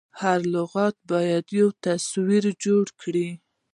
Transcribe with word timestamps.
هر 0.21 0.39
لغت 0.55 0.95
باید 1.11 1.45
یو 1.59 1.67
تصویر 1.85 2.43
جوړ 2.63 2.85
کړي. 3.01 3.29